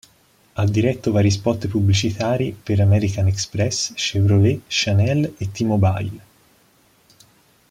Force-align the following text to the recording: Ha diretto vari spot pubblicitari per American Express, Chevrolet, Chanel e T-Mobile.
Ha 0.53 0.65
diretto 0.65 1.11
vari 1.11 1.29
spot 1.29 1.67
pubblicitari 1.67 2.53
per 2.63 2.79
American 2.79 3.27
Express, 3.27 3.93
Chevrolet, 3.95 4.61
Chanel 4.65 5.35
e 5.37 5.51
T-Mobile. 5.51 6.19